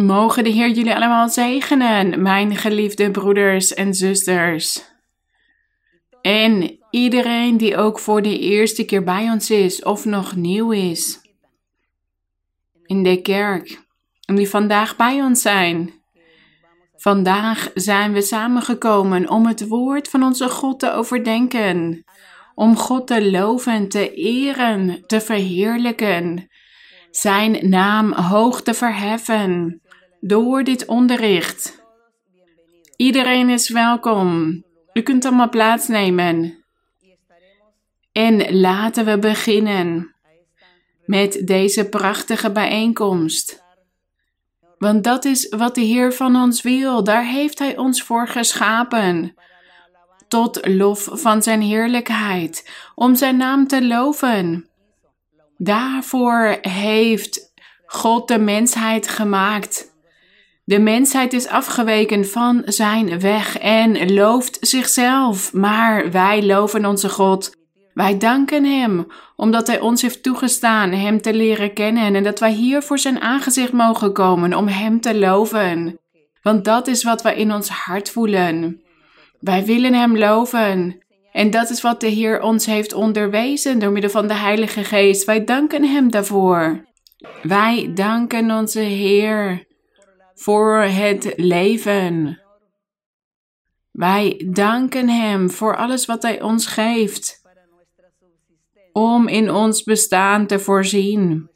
[0.00, 4.84] Mogen de Heer jullie allemaal zegenen, mijn geliefde broeders en zusters.
[6.20, 11.20] En iedereen die ook voor de eerste keer bij ons is of nog nieuw is
[12.86, 13.84] in de kerk
[14.24, 15.92] en die vandaag bij ons zijn.
[16.96, 22.04] Vandaag zijn we samengekomen om het woord van onze God te overdenken,
[22.54, 26.48] om God te loven, te eren, te verheerlijken,
[27.12, 29.80] Zijn naam hoog te verheffen
[30.20, 31.82] door dit onderricht.
[32.96, 34.62] Iedereen is welkom.
[34.92, 36.64] U kunt allemaal plaatsnemen.
[38.12, 40.14] En laten we beginnen
[41.04, 43.62] met deze prachtige bijeenkomst.
[44.78, 47.04] Want dat is wat de Heer van ons wil.
[47.04, 49.34] Daar heeft Hij ons voor geschapen.
[50.28, 54.70] Tot lof van Zijn heerlijkheid, om Zijn naam te loven.
[55.62, 57.52] Daarvoor heeft
[57.86, 59.92] God de mensheid gemaakt.
[60.64, 67.56] De mensheid is afgeweken van zijn weg en looft zichzelf, maar wij loven onze God.
[67.94, 72.52] Wij danken Hem, omdat Hij ons heeft toegestaan Hem te leren kennen en dat wij
[72.52, 75.98] hier voor Zijn aangezicht mogen komen om Hem te loven.
[76.42, 78.82] Want dat is wat wij in ons hart voelen.
[79.40, 81.02] Wij willen Hem loven.
[81.32, 85.24] En dat is wat de Heer ons heeft onderwezen door middel van de Heilige Geest.
[85.24, 86.84] Wij danken Hem daarvoor.
[87.42, 89.66] Wij danken onze Heer
[90.34, 92.40] voor het leven.
[93.90, 97.42] Wij danken Hem voor alles wat Hij ons geeft,
[98.92, 101.50] om in ons bestaan te voorzien.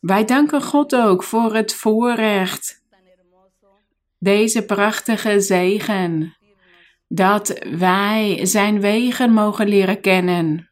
[0.00, 2.82] Wij danken God ook voor het voorrecht,
[4.18, 6.35] deze prachtige zegen,
[7.08, 10.70] dat wij Zijn wegen mogen leren kennen,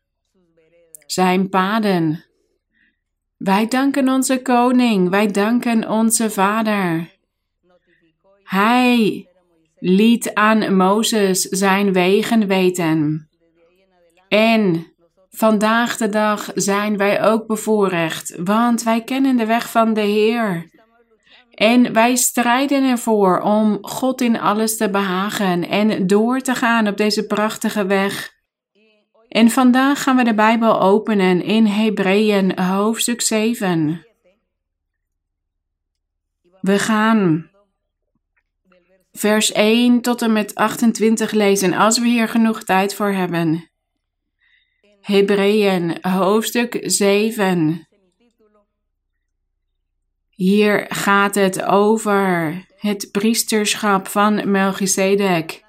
[1.07, 2.25] Zijn paden.
[3.37, 7.13] Wij danken onze Koning, wij danken onze Vader.
[8.43, 9.29] Hij
[9.79, 13.29] liet aan Mozes zijn wegen weten.
[14.29, 14.87] En
[15.31, 20.71] vandaag de dag zijn wij ook bevoorrecht, want wij kennen de weg van de Heer.
[21.55, 26.97] En wij strijden ervoor om God in alles te behagen en door te gaan op
[26.97, 28.33] deze prachtige weg.
[29.29, 34.07] En vandaag gaan we de Bijbel openen in Hebreeën hoofdstuk 7.
[36.61, 37.51] We gaan
[39.13, 43.71] vers 1 tot en met 28 lezen als we hier genoeg tijd voor hebben.
[45.01, 47.89] Hebreeën hoofdstuk 7.
[50.35, 55.63] Hier gaat het over het priesterschap van Melchizedek.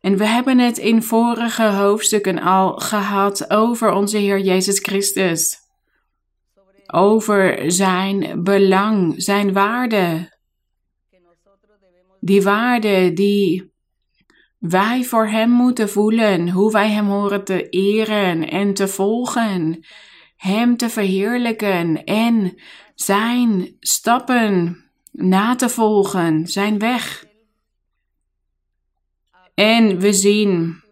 [0.00, 5.56] En we hebben het in vorige hoofdstukken al gehad over onze Heer Jezus Christus.
[6.86, 10.34] Over zijn belang, zijn waarde,
[12.20, 13.72] die waarde die
[14.58, 19.84] wij voor Hem moeten voelen, hoe wij Hem horen te eren en te volgen,
[20.36, 22.54] Hem te verheerlijken en
[22.94, 27.24] Zijn stappen na te volgen, Zijn weg.
[29.54, 30.82] En we zien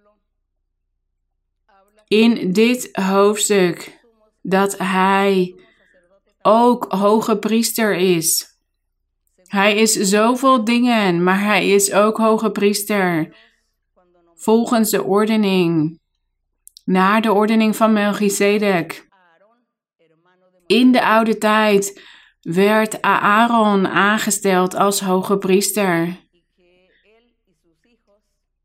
[2.08, 4.00] in dit hoofdstuk
[4.42, 5.54] dat Hij
[6.42, 8.54] ook hoge priester is.
[9.54, 13.36] Hij is zoveel dingen, maar hij is ook hoge priester.
[14.34, 15.98] Volgens de ordening,
[16.84, 19.03] naar de ordening van Melchizedek.
[20.66, 22.00] In de oude tijd
[22.40, 26.22] werd Aaron aangesteld als hoge priester.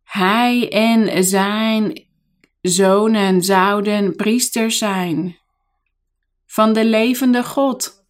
[0.03, 2.07] Hij en zijn
[2.61, 5.37] zonen zouden priesters zijn
[6.45, 8.05] van de levende God.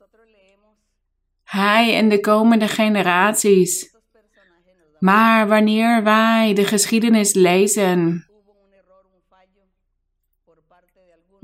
[1.44, 3.98] Hij en de komende generaties.
[5.00, 8.29] Maar wanneer wij de geschiedenis lezen,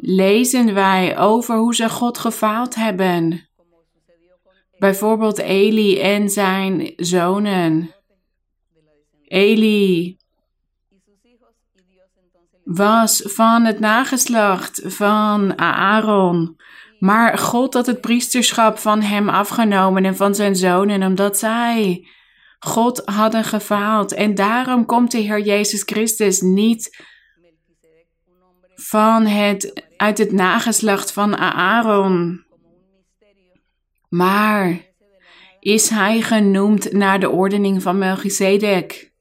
[0.07, 3.49] lezen wij over hoe ze God gefaald hebben.
[4.77, 7.93] Bijvoorbeeld Eli en zijn zonen.
[9.23, 10.17] Eli
[12.63, 16.55] was van het nageslacht van Aaron.
[16.99, 22.07] Maar God had het priesterschap van hem afgenomen en van zijn zonen, omdat zij
[22.59, 24.13] God hadden gefaald.
[24.13, 27.05] En daarom komt de Heer Jezus Christus niet
[28.95, 32.45] van het, uit het nageslacht van Aaron.
[34.09, 34.79] Maar
[35.59, 39.11] is hij genoemd naar de ordening van Melchizedek.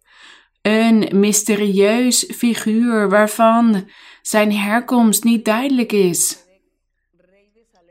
[0.63, 3.89] Een mysterieus figuur waarvan
[4.23, 6.39] zijn herkomst niet duidelijk is.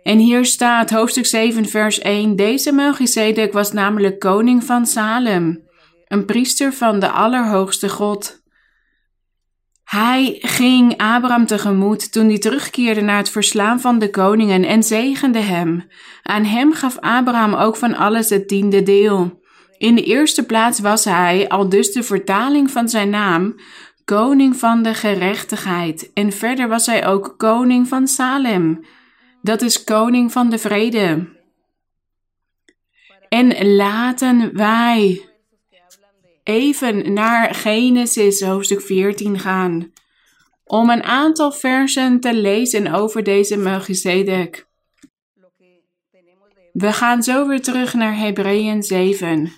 [0.04, 2.36] En hier staat hoofdstuk 7, vers 1.
[2.36, 5.68] Deze Melchizedek was namelijk koning van Salem,
[6.08, 8.43] een priester van de Allerhoogste God.
[9.94, 15.40] Hij ging Abraham tegemoet toen hij terugkeerde naar het verslaan van de koningen en zegende
[15.40, 15.88] hem.
[16.24, 19.42] Aan hem gaf Abraham ook van alles het tiende deel.
[19.78, 23.56] In de eerste plaats was hij, al dus de vertaling van zijn naam,
[24.06, 26.12] koning van de gerechtigheid.
[26.14, 28.86] En verder was hij ook koning van Salem.
[29.42, 31.28] Dat is koning van de vrede.
[33.30, 35.22] En laten wij
[36.44, 39.92] even naar Genesis hoofdstuk 14 gaan.
[40.64, 44.68] Om een aantal versen te lezen over deze Melchizedek.
[46.72, 49.52] We gaan zo weer terug naar Hebreeën 7.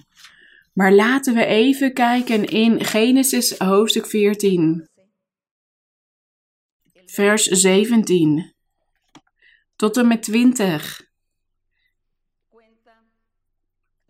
[0.74, 4.90] Maar laten we even kijken in Genesis hoofdstuk 14.
[7.06, 8.54] Vers 17
[9.76, 11.04] tot en met 20.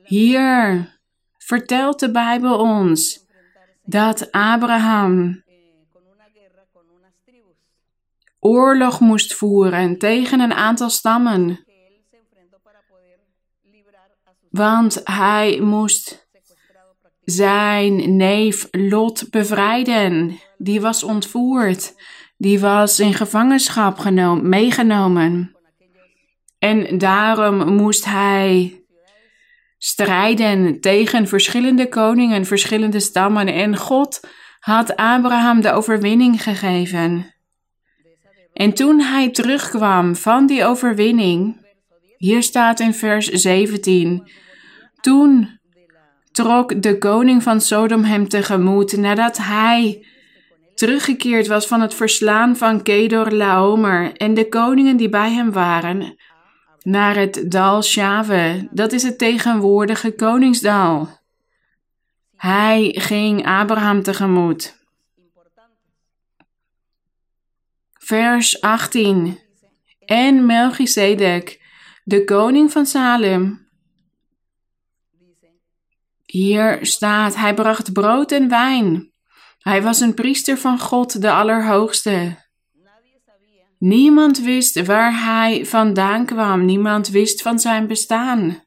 [0.04, 0.95] Hier
[1.46, 3.26] vertelt de Bijbel ons
[3.84, 5.44] dat Abraham
[8.40, 11.66] oorlog moest voeren tegen een aantal stammen.
[14.50, 16.28] Want hij moest
[17.24, 20.40] zijn neef Lot bevrijden.
[20.58, 21.96] Die was ontvoerd.
[22.38, 25.56] Die was in gevangenschap genomen, meegenomen.
[26.60, 28.80] En daarom moest hij
[29.78, 33.48] strijden tegen verschillende koningen, verschillende stammen.
[33.48, 34.20] En God
[34.60, 37.34] had Abraham de overwinning gegeven.
[38.54, 41.66] En toen hij terugkwam van die overwinning,
[42.18, 44.32] hier staat in vers 17,
[45.02, 45.60] toen
[46.32, 50.06] trok de koning van Sodom hem tegemoet nadat hij
[50.74, 56.16] teruggekeerd was van het verslaan van Kedor Laomer en de koningen die bij hem waren
[56.86, 58.68] naar het dal Shave.
[58.72, 61.10] Dat is het tegenwoordige koningsdal.
[62.36, 64.76] Hij ging Abraham tegemoet.
[67.94, 69.40] Vers 18.
[70.00, 71.62] En Melchizedek,
[72.04, 73.68] de koning van Salem.
[76.26, 79.12] Hier staat, hij bracht brood en wijn.
[79.60, 82.45] Hij was een priester van God, de Allerhoogste.
[83.86, 86.66] Niemand wist waar hij vandaan kwam.
[86.66, 88.64] Niemand wist van zijn bestaan.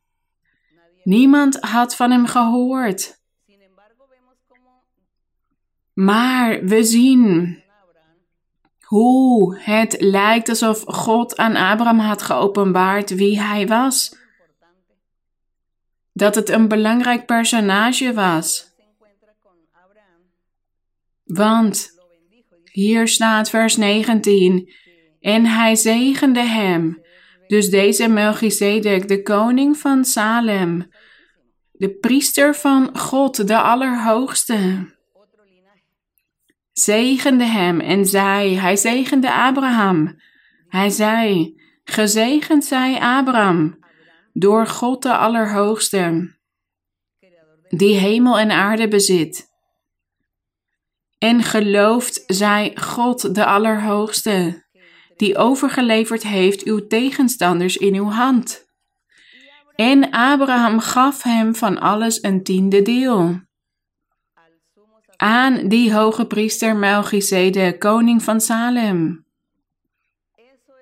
[1.03, 3.20] Niemand had van hem gehoord.
[5.93, 7.62] Maar we zien
[8.81, 14.17] hoe het lijkt alsof God aan Abraham had geopenbaard wie hij was.
[16.12, 18.75] Dat het een belangrijk personage was.
[21.25, 21.91] Want
[22.65, 24.87] hier staat vers 19.
[25.20, 27.03] En hij zegende hem.
[27.47, 30.88] Dus deze Melchizedek, de koning van Salem,
[31.73, 34.87] de priester van God, de Allerhoogste,
[36.73, 40.20] zegende hem en zei, hij zegende Abraham.
[40.69, 41.55] Hij zei,
[41.85, 43.79] gezegend zij Abraham,
[44.32, 46.37] door God de Allerhoogste,
[47.69, 49.47] die hemel en aarde bezit.
[51.19, 54.67] En gelooft zij God de Allerhoogste
[55.19, 58.67] die overgeleverd heeft uw tegenstanders in uw hand.
[59.75, 63.41] En Abraham gaf hem van alles een tiende deel.
[65.17, 69.27] Aan die hoge priester Melchizedek, koning van Salem.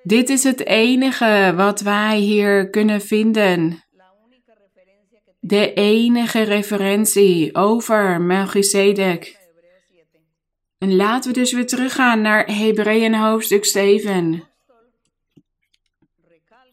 [0.02, 3.84] Dit is het enige wat wij hier kunnen vinden.
[5.40, 9.35] De enige referentie over Melchizedek.
[10.86, 14.42] En laten we dus weer teruggaan naar Hebreeën hoofdstuk 7.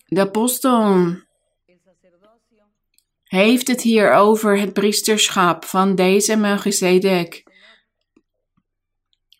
[0.05, 1.15] De apostel
[3.23, 7.43] heeft het hier over het priesterschap van deze Melchizedek,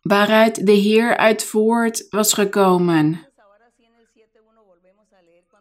[0.01, 3.30] waaruit de Heer uit voort was gekomen.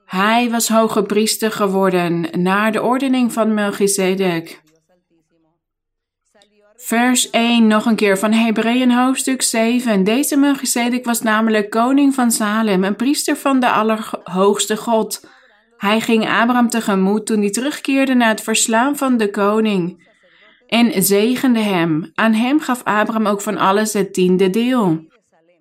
[0.05, 4.62] Hij was hoge priester geworden naar de ordening van Melchizedek.
[6.93, 10.05] Vers 1 nog een keer van Hebreeën hoofdstuk 7.
[10.05, 15.29] Deze Melchizedek was namelijk koning van Salem, een priester van de Allerhoogste God.
[15.77, 20.09] Hij ging Abraham tegemoet toen hij terugkeerde na het verslaan van de koning
[20.67, 22.11] en zegende hem.
[22.15, 25.07] Aan hem gaf Abraham ook van alles het tiende deel.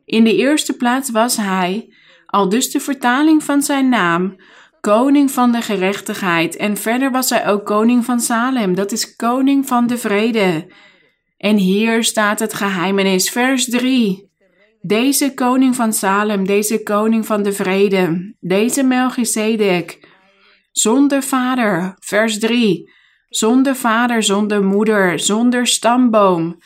[0.06, 1.94] In de eerste plaats was hij,
[2.26, 4.36] al dus de vertaling van zijn naam,
[4.82, 6.56] koning van de gerechtigheid.
[6.56, 10.68] En verder was hij ook koning van Salem, dat is koning van de vrede.
[11.42, 14.30] En hier staat het geheimenis, vers 3.
[14.82, 20.08] Deze koning van Salem, deze koning van de vrede, deze Melchizedek,
[20.72, 22.92] zonder vader, vers 3,
[23.30, 26.58] zonder vader, zonder moeder, zonder stamboom,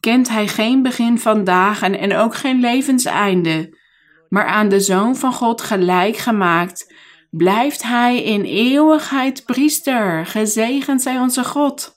[0.00, 3.78] kent hij geen begin van dagen en ook geen levenseinde,
[4.28, 6.94] maar aan de Zoon van God gelijk gemaakt,
[7.30, 11.91] blijft hij in eeuwigheid priester, gezegend zij onze God.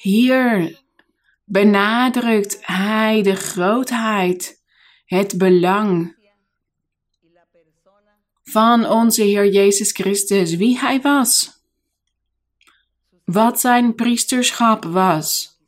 [0.00, 0.80] Hier
[1.44, 4.62] benadrukt hij de grootheid,
[5.04, 6.16] het belang
[8.42, 11.62] van onze Heer Jezus Christus, wie hij was,
[13.24, 15.58] wat zijn priesterschap was.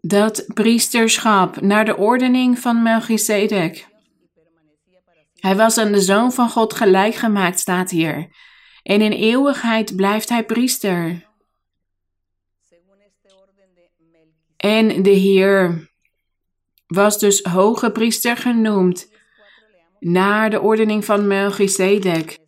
[0.00, 3.88] Dat priesterschap naar de ordening van Melchizedek.
[5.34, 8.28] Hij was aan de Zoon van God gelijk gemaakt, staat hier.
[8.82, 11.28] En in eeuwigheid blijft hij priester.
[14.60, 15.90] En de Heer
[16.86, 19.12] was dus hoge priester genoemd
[19.98, 22.38] naar de ordening van Melchizedek.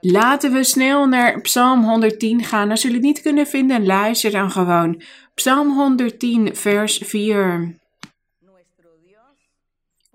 [0.00, 2.70] Laten we snel naar Psalm 110 gaan.
[2.70, 5.02] Als jullie het niet kunnen vinden, luister dan gewoon.
[5.34, 7.78] Psalm 110, vers 4.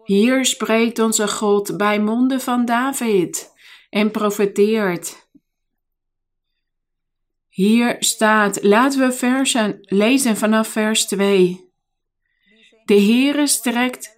[0.03, 3.53] Hier spreekt onze God bij monden van David
[3.89, 5.24] en profeteert.
[7.55, 11.73] Hier staat, laten we versen lezen vanaf vers 2.
[12.85, 14.17] De Heere strekt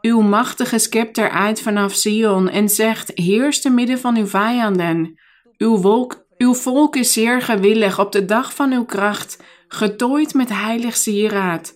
[0.00, 5.20] uw machtige scepter uit vanaf Sion en zegt, heers te midden van uw vijanden.
[5.58, 6.08] Uw,
[6.38, 11.74] uw volk is zeer gewillig op de dag van uw kracht, getooid met heilig sieraad.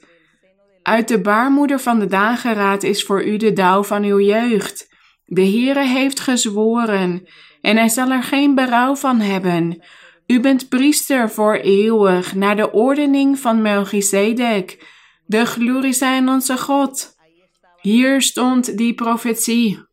[0.82, 4.88] Uit de baarmoeder van de dageraad is voor u de dauw van uw jeugd.
[5.24, 7.28] De Heere heeft gezworen,
[7.60, 9.82] en hij zal er geen berouw van hebben.
[10.26, 14.86] U bent priester voor eeuwig, naar de ordening van Melchizedek.
[15.26, 17.16] De glorie zijn onze God.
[17.80, 19.86] Hier stond die profetie,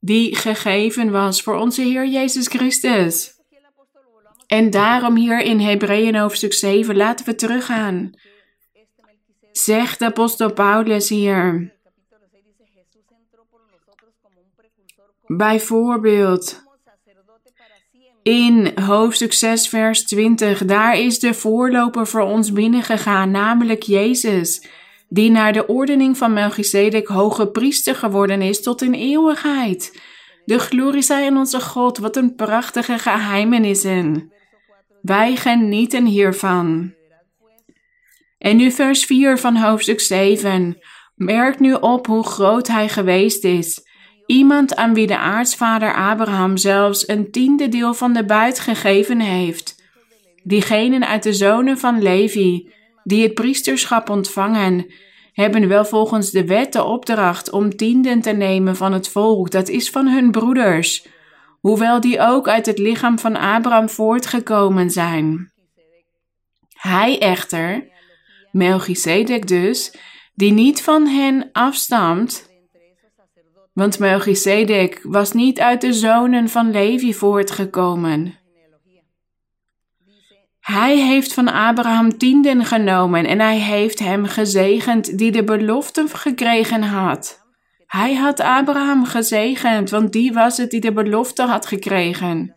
[0.00, 3.38] die gegeven was voor onze Heer Jezus Christus.
[4.46, 8.10] En daarom hier in Hebreeën hoofdstuk 7 laten we teruggaan.
[9.52, 11.74] Zegt de apostel Paulus hier.
[15.26, 16.69] Bijvoorbeeld
[18.30, 24.66] in hoofdstuk 6, vers 20, daar is de voorloper voor ons binnengegaan, namelijk Jezus,
[25.08, 30.00] die naar de ordening van Melchizedek hoge priester geworden is tot in eeuwigheid.
[30.44, 34.32] De glorie zij aan onze God, wat een prachtige geheimenissen.
[35.02, 36.94] Wij genieten hiervan.
[38.38, 40.78] En nu vers 4 van hoofdstuk 7.
[41.14, 43.89] Merk nu op hoe groot hij geweest is.
[44.30, 49.82] Iemand aan wie de aartsvader Abraham zelfs een tiende deel van de buit gegeven heeft.
[50.42, 52.72] Diegenen uit de zonen van Levi,
[53.04, 54.86] die het priesterschap ontvangen,
[55.32, 59.68] hebben wel volgens de wet de opdracht om tienden te nemen van het volk, dat
[59.68, 61.06] is van hun broeders,
[61.60, 65.52] hoewel die ook uit het lichaam van Abraham voortgekomen zijn.
[66.68, 67.88] Hij echter,
[68.52, 69.94] Melchizedek dus,
[70.34, 72.49] die niet van hen afstamt,
[73.72, 78.38] want Melchizedek was niet uit de zonen van Levi voortgekomen.
[80.60, 86.82] Hij heeft van Abraham tienden genomen en hij heeft hem gezegend die de belofte gekregen
[86.82, 87.40] had.
[87.86, 92.54] Hij had Abraham gezegend, want die was het die de belofte had gekregen.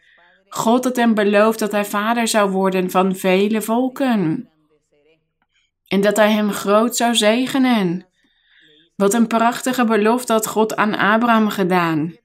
[0.49, 4.49] God had hem beloofd dat hij vader zou worden van vele volken.
[5.87, 8.05] En dat hij hem groot zou zegenen.
[8.95, 12.15] Wat een prachtige belofte had God aan Abraham gedaan.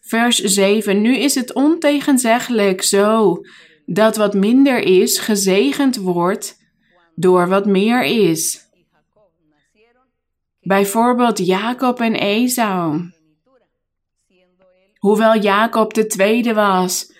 [0.00, 1.00] Vers 7.
[1.00, 3.40] Nu is het ontegenzeggelijk zo
[3.86, 6.56] dat wat minder is gezegend wordt
[7.14, 8.70] door wat meer is.
[10.60, 13.10] Bijvoorbeeld Jacob en Esau.
[14.98, 17.12] Hoewel Jacob de tweede was,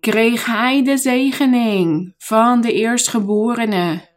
[0.00, 4.08] kreeg hij de zegening van de eerstgeborene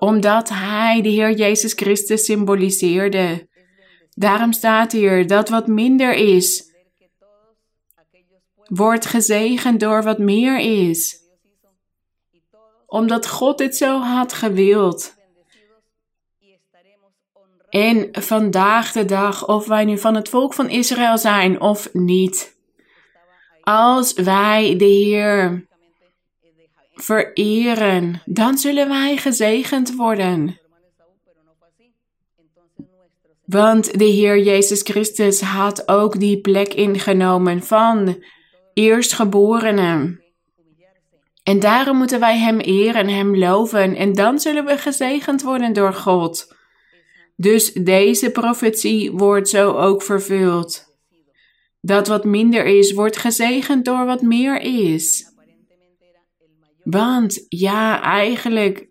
[0.00, 3.48] omdat hij de Heer Jezus Christus symboliseerde.
[4.10, 6.72] Daarom staat hier dat wat minder is,
[8.64, 11.18] wordt gezegend door wat meer is.
[12.86, 15.14] Omdat God dit zo had gewild.
[17.68, 22.56] En vandaag de dag, of wij nu van het volk van Israël zijn of niet,
[23.60, 25.68] als wij de Heer
[27.02, 30.58] vereren, dan zullen wij gezegend worden.
[33.44, 38.22] Want de Heer Jezus Christus had ook die plek ingenomen van
[38.74, 40.24] eerstgeborenen.
[41.42, 43.96] En daarom moeten wij Hem eren en Hem loven.
[43.96, 46.54] En dan zullen we gezegend worden door God.
[47.36, 50.84] Dus deze profetie wordt zo ook vervuld.
[51.80, 55.29] Dat wat minder is, wordt gezegend door wat meer is.
[56.84, 58.88] Want ja, eigenlijk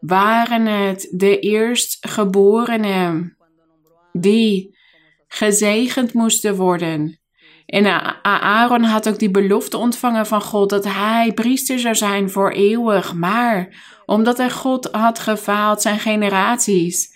[0.00, 3.36] waren het de eerstgeborenen
[4.12, 4.78] die
[5.28, 7.18] gezegend moesten worden.
[7.66, 7.86] En
[8.22, 13.14] Aaron had ook die belofte ontvangen van God dat hij priester zou zijn voor eeuwig.
[13.14, 17.14] Maar omdat hij God had gefaald, zijn generaties,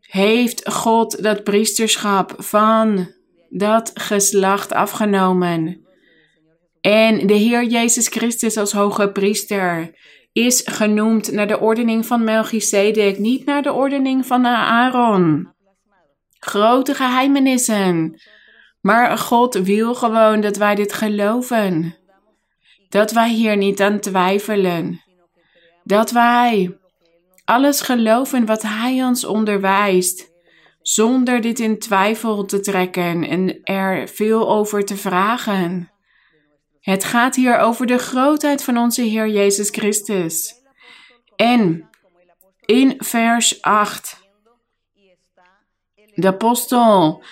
[0.00, 3.12] heeft God dat priesterschap van
[3.48, 5.86] dat geslacht afgenomen.
[6.82, 9.94] En de Heer Jezus Christus als hoge priester
[10.32, 15.52] is genoemd naar de ordening van Melchizedek, niet naar de ordening van Aaron.
[16.38, 18.20] Grote geheimenissen.
[18.80, 21.96] Maar God wil gewoon dat wij dit geloven.
[22.88, 25.00] Dat wij hier niet aan twijfelen.
[25.84, 26.76] Dat wij
[27.44, 30.30] alles geloven wat Hij ons onderwijst,
[30.80, 35.91] zonder dit in twijfel te trekken en er veel over te vragen.
[36.82, 40.54] Het gaat hier over de grootheid van onze Heer Jezus Christus.
[41.36, 41.88] En
[42.64, 44.20] in vers 8,
[46.14, 47.22] de apostel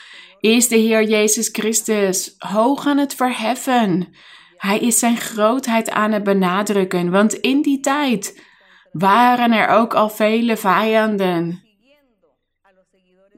[0.40, 4.14] is de Heer Jezus Christus hoog aan het verheffen.
[4.57, 8.42] Hij is zijn grootheid aan het benadrukken, want in die tijd
[8.92, 11.70] waren er ook al vele vijanden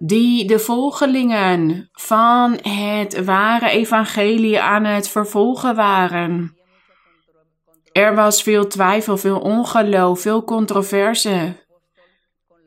[0.05, 6.57] die de volgelingen van het ware evangelie aan het vervolgen waren.
[7.93, 11.67] Er was veel twijfel, veel ongeloof, veel controverse.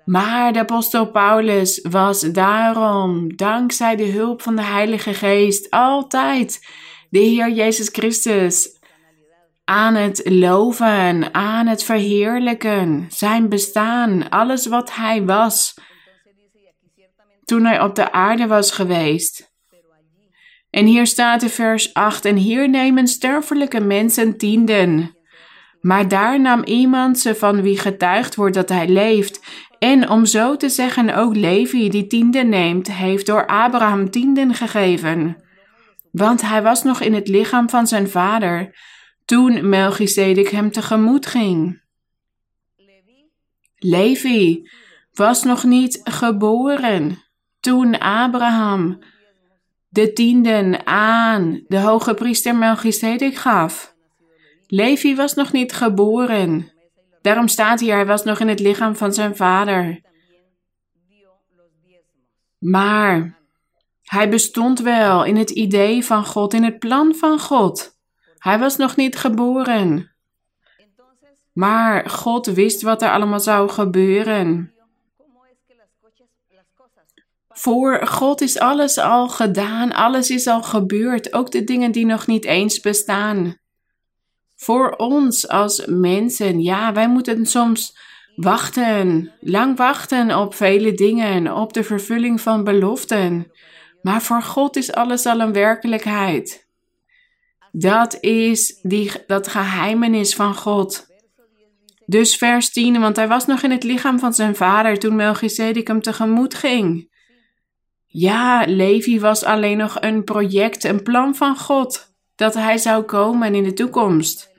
[0.06, 6.68] Maar de apostel Paulus was daarom, dankzij de hulp van de Heilige Geest, altijd
[7.10, 8.80] de Heer Jezus Christus
[9.64, 15.74] aan het loven, aan het verheerlijken, zijn bestaan, alles wat hij was
[17.46, 19.54] toen hij op de aarde was geweest.
[20.70, 25.18] En hier staat in vers 8: En hier nemen sterfelijke mensen tienden.
[25.82, 29.42] Maar daar nam iemand ze van wie getuigd wordt dat hij leeft.
[29.80, 35.44] En om zo te zeggen, ook Levi, die tienden neemt, heeft door Abraham tienden gegeven.
[36.12, 38.76] Want hij was nog in het lichaam van zijn vader
[39.26, 41.84] toen Melchizedek hem tegemoet ging.
[43.76, 44.70] Levi
[45.14, 47.25] was nog niet geboren
[47.66, 49.00] toen Abraham
[49.90, 53.96] de tienden aan de hoge priester Melchizedek gaf.
[54.68, 56.72] Levi was nog niet geboren.
[57.22, 60.02] Daarom staat hier, hij was nog in het lichaam van zijn vader.
[62.60, 63.40] Maar
[64.02, 67.98] hij bestond wel in het idee van God, in het plan van God.
[68.38, 70.12] Hij was nog niet geboren.
[71.54, 74.75] Maar God wist wat er allemaal zou gebeuren.
[77.50, 82.28] Voor God is alles al gedaan, alles is al gebeurd, ook de dingen die nog
[82.28, 83.58] niet eens bestaan.
[84.56, 87.98] Voor ons als mensen, ja, wij moeten soms
[88.36, 93.52] wachten, lang wachten op vele dingen, op de vervulling van beloften.
[94.02, 96.68] Maar voor God is alles al een werkelijkheid.
[97.72, 101.08] Dat is die, dat geheimenis van God.
[102.06, 105.88] Dus vers 10, want hij was nog in het lichaam van zijn vader toen Melchizedek
[105.88, 107.14] hem tegemoet ging.
[108.06, 113.56] Ja, Levi was alleen nog een project, een plan van God, dat hij zou komen
[113.56, 114.52] in de toekomst.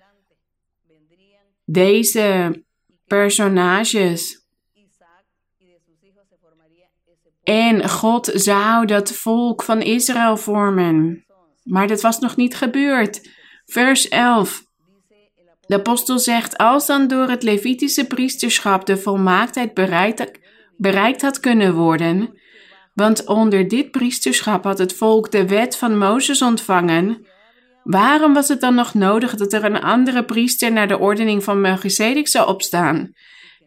[1.65, 2.65] Deze
[3.07, 4.45] personages.
[7.43, 11.27] En God zou dat volk van Israël vormen.
[11.63, 13.31] Maar dat was nog niet gebeurd.
[13.65, 14.66] Vers 11.
[15.67, 19.75] De apostel zegt: Als dan door het Levitische priesterschap de volmaaktheid
[20.77, 22.39] bereikt, had kunnen worden,
[22.95, 27.27] want onder dit priesterschap had het volk de wet van Mozes ontvangen,
[27.85, 31.61] waarom was het dan nog nodig dat er een andere priester naar de ordening van
[31.61, 33.13] Melchizedek zou opstaan?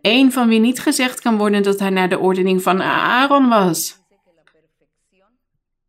[0.01, 3.98] Een van wie niet gezegd kan worden dat hij naar de ordening van Aaron was.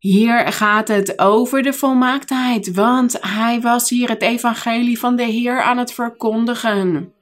[0.01, 5.61] Hier gaat het over de volmaaktheid, want hij was hier het evangelie van de Heer
[5.61, 7.13] aan het verkondigen.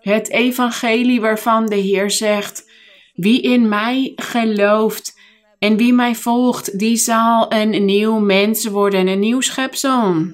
[0.00, 2.70] Het evangelie waarvan de Heer zegt:
[3.14, 5.18] Wie in mij gelooft
[5.58, 10.26] en wie mij volgt, die zal een nieuw mens worden, een nieuw schepsel.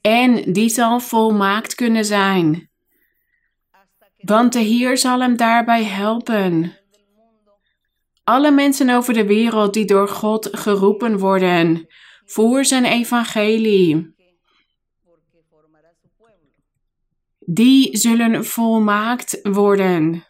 [0.00, 2.70] En die zal volmaakt kunnen zijn.
[4.18, 6.76] Want de Heer zal hem daarbij helpen.
[8.32, 11.86] Alle mensen over de wereld die door God geroepen worden,
[12.24, 14.14] voor zijn evangelie.
[17.38, 20.24] Die zullen volmaakt worden,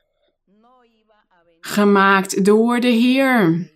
[1.60, 3.70] gemaakt door de Heer.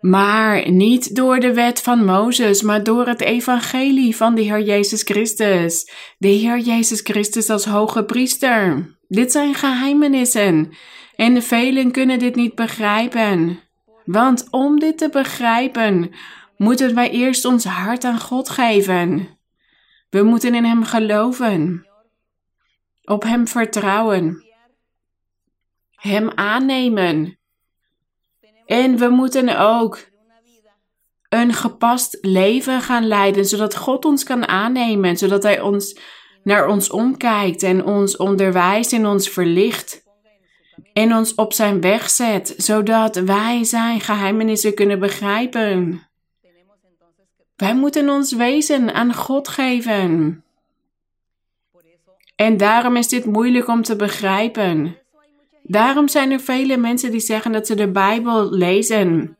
[0.00, 5.02] Maar niet door de wet van Mozes, maar door het evangelie van de Heer Jezus
[5.02, 5.90] Christus.
[6.18, 8.94] De Heer Jezus Christus als hoge priester.
[9.08, 10.72] Dit zijn geheimenissen.
[11.16, 13.60] En velen kunnen dit niet begrijpen.
[14.04, 16.14] Want om dit te begrijpen,
[16.56, 19.38] moeten wij eerst ons hart aan God geven.
[20.10, 21.86] We moeten in Hem geloven,
[23.04, 24.44] op Hem vertrouwen,
[25.90, 27.38] Hem aannemen.
[28.66, 29.98] En we moeten ook
[31.28, 35.98] een gepast leven gaan leiden, zodat God ons kan aannemen, zodat Hij ons
[36.42, 40.05] naar ons omkijkt en ons onderwijst en ons verlicht
[40.96, 46.02] en ons op zijn weg zet, zodat wij zijn geheimenissen kunnen begrijpen.
[47.56, 50.44] Wij moeten ons wezen aan God geven.
[52.36, 54.98] En daarom is dit moeilijk om te begrijpen.
[55.62, 59.36] Daarom zijn er vele mensen die zeggen dat ze de Bijbel lezen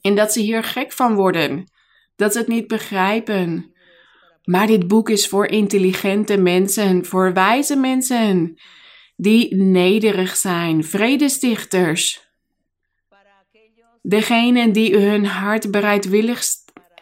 [0.00, 1.70] en dat ze hier gek van worden,
[2.16, 3.74] dat ze het niet begrijpen.
[4.44, 8.56] Maar dit boek is voor intelligente mensen, voor wijze mensen,
[9.16, 12.30] die nederig zijn, vredestichters.
[14.02, 16.42] Degenen die hun hart bereidwillig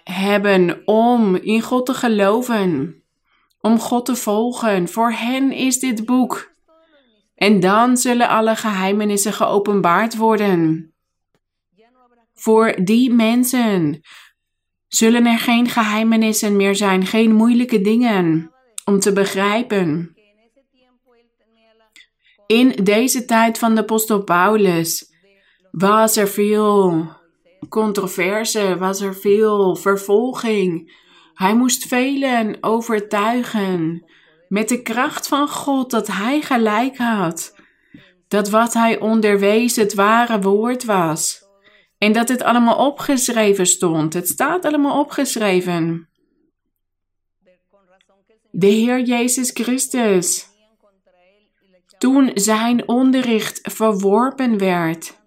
[0.05, 3.03] hebben om in God te geloven,
[3.61, 4.88] om God te volgen.
[4.88, 6.55] Voor hen is dit boek.
[7.35, 10.92] En dan zullen alle geheimenissen geopenbaard worden.
[12.35, 14.01] Voor die mensen
[14.88, 18.53] zullen er geen geheimenissen meer zijn, geen moeilijke dingen
[18.85, 20.14] om te begrijpen.
[22.51, 25.13] In deze tijd van de apostel Paulus
[25.71, 27.09] was er veel
[27.69, 30.99] controverse, was er veel vervolging.
[31.35, 34.05] Hij moest velen overtuigen
[34.49, 37.55] met de kracht van God dat hij gelijk had.
[38.29, 41.45] Dat wat hij onderwees het ware woord was.
[41.99, 44.15] En dat het allemaal opgeschreven stond.
[44.15, 46.09] Het staat allemaal opgeschreven.
[48.51, 50.50] De Heer Jezus Christus.
[52.01, 55.21] Toen zijn onderricht verworpen werd,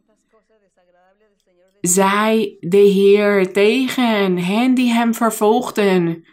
[1.81, 6.25] zei de Heer tegen hen die hem vervolgden: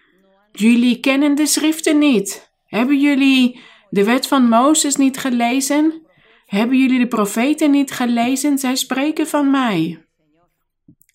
[0.52, 2.52] Jullie kennen de schriften niet.
[2.66, 6.06] Hebben jullie de wet van Mozes niet gelezen?
[6.46, 8.58] Hebben jullie de profeten niet gelezen?
[8.58, 10.06] Zij spreken van mij.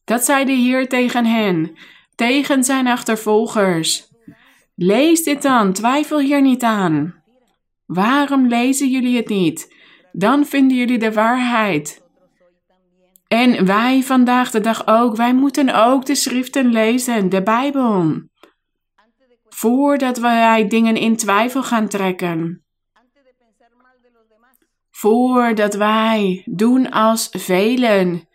[0.04, 1.78] Dat zei de Heer tegen hen,
[2.16, 4.08] tegen zijn achtervolgers.
[4.76, 7.15] Lees dit dan, twijfel hier niet aan.
[7.86, 9.74] Waarom lezen jullie het niet?
[10.12, 12.04] Dan vinden jullie de waarheid.
[13.28, 18.22] En wij vandaag de dag ook, wij moeten ook de schriften lezen, de Bijbel.
[19.50, 22.66] Voordat wij dingen in twijfel gaan trekken.
[24.92, 28.28] Voordat wij doen als velen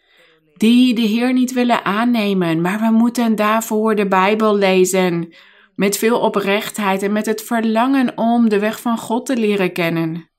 [0.57, 5.35] die de Heer niet willen aannemen, maar we moeten daarvoor de Bijbel lezen
[5.81, 10.31] met veel oprechtheid en met het verlangen om de weg van God te leren kennen.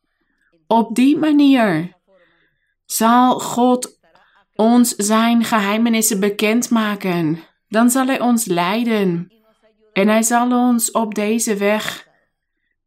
[0.68, 1.98] Op die manier
[2.86, 4.00] zal God
[4.56, 7.40] ons zijn geheimenissen bekendmaken.
[7.68, 9.34] Dan zal Hij ons leiden
[9.94, 12.08] en Hij zal ons op deze weg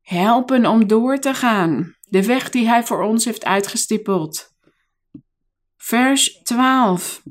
[0.01, 1.97] helpen om door te gaan.
[2.01, 4.55] De weg die Hij voor ons heeft uitgestippeld.
[5.77, 7.23] Vers 12.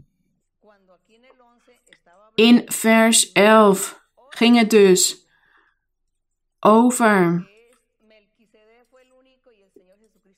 [2.36, 4.02] In vers 11
[4.44, 5.28] ging het dus
[6.60, 7.48] over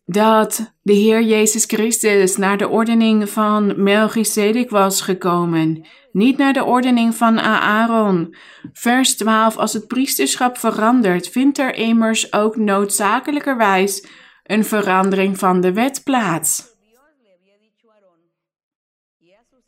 [0.06, 6.63] dat de Heer Jezus Christus naar de ordening van Melchizedek was gekomen, niet naar de
[6.63, 8.36] ordening van Aaron.
[8.74, 14.08] Vers 12, als het priesterschap verandert, vindt er immers ook noodzakelijkerwijs
[14.44, 16.75] een verandering van de wet plaats.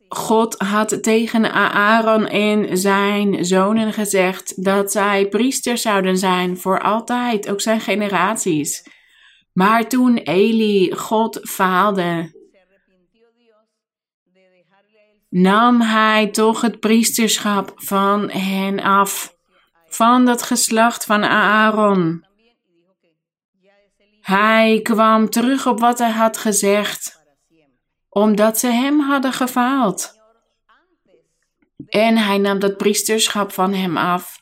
[0.10, 7.50] God had tegen Aaron en zijn zonen gezegd dat zij priesters zouden zijn voor altijd,
[7.50, 8.84] ook zijn generaties.
[9.54, 12.36] Maar toen Eli God faalde,
[15.30, 19.36] nam hij toch het priesterschap van hen af,
[19.88, 22.26] van dat geslacht van Aaron.
[24.22, 27.16] Hij kwam terug op wat hij had gezegd
[28.17, 30.15] omdat ze hem hadden gefaald.
[31.88, 34.41] En hij nam dat priesterschap van hem af.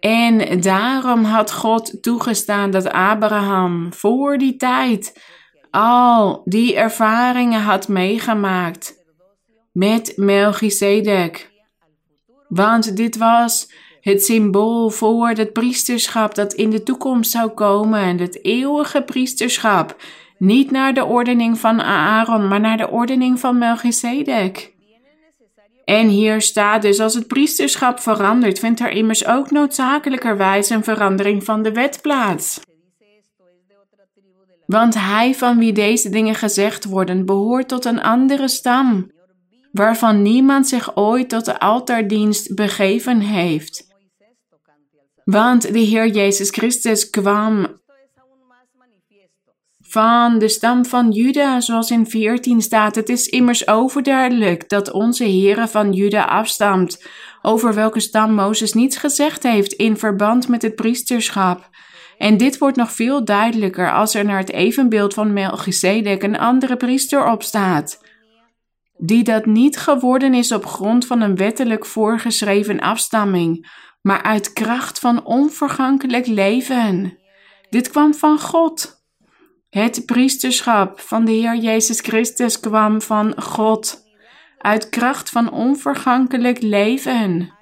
[0.00, 5.20] En daarom had God toegestaan dat Abraham voor die tijd
[5.70, 9.04] al die ervaringen had meegemaakt
[9.72, 11.50] met Melchizedek.
[12.48, 13.72] Want dit was
[14.08, 19.96] het symbool voor het priesterschap dat in de toekomst zou komen, het eeuwige priesterschap.
[20.38, 24.74] Niet naar de ordening van Aaron, maar naar de ordening van Melchizedek.
[25.84, 31.44] En hier staat dus, als het priesterschap verandert, vindt er immers ook noodzakelijkerwijs een verandering
[31.44, 32.60] van de wet plaats.
[34.66, 39.10] Want hij van wie deze dingen gezegd worden, behoort tot een andere stam,
[39.72, 43.87] waarvan niemand zich ooit tot de altaardienst begeven heeft.
[45.30, 47.66] Want de Heer Jezus Christus kwam
[49.80, 52.94] van de stam van Juda, zoals in 14 staat.
[52.94, 57.08] Het is immers overduidelijk dat onze Heere van Juda afstamt,
[57.42, 61.68] over welke stam Mozes niets gezegd heeft in verband met het priesterschap.
[62.18, 66.76] En dit wordt nog veel duidelijker als er naar het evenbeeld van Melchizedek een andere
[66.76, 68.04] priester opstaat,
[68.96, 73.66] die dat niet geworden is op grond van een wettelijk voorgeschreven afstamming,
[74.08, 77.18] maar uit kracht van onvergankelijk leven.
[77.70, 79.02] Dit kwam van God.
[79.70, 84.04] Het priesterschap van de Heer Jezus Christus kwam van God,
[84.58, 87.54] uit kracht van onvergankelijk leven.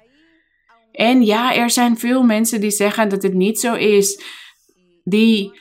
[0.91, 4.23] En ja, er zijn veel mensen die zeggen dat het niet zo is.
[5.03, 5.59] Die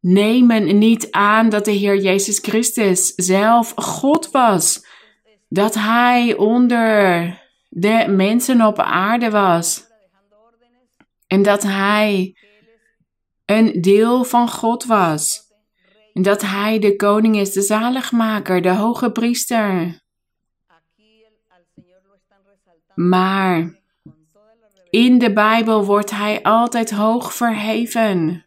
[0.00, 4.86] nemen niet aan dat de Heer Jezus Christus zelf God was.
[5.48, 7.42] Dat Hij onder
[7.76, 9.84] de mensen op aarde was.
[11.26, 12.36] En dat Hij
[13.44, 15.42] een deel van God was.
[16.12, 20.00] En dat Hij de koning is, de zaligmaker, de hoge priester.
[22.94, 23.80] Maar
[24.90, 28.46] in de Bijbel wordt Hij altijd hoog verheven.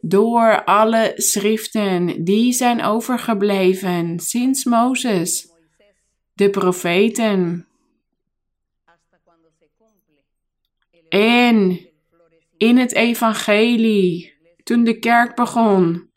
[0.00, 5.48] Door alle schriften die zijn overgebleven sinds Mozes,
[6.32, 7.66] de profeten.
[11.08, 11.80] En
[12.56, 16.10] in het evangelie, toen de kerk begon.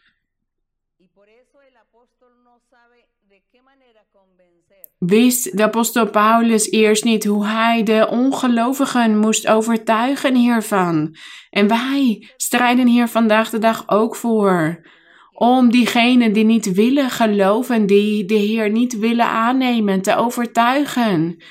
[4.99, 11.15] Wist de apostel Paulus eerst niet hoe hij de ongelovigen moest overtuigen hiervan.
[11.49, 14.87] En wij strijden hier vandaag de dag ook voor.
[15.33, 21.43] Om diegenen die niet willen geloven, die de Heer niet willen aannemen, te overtuigen.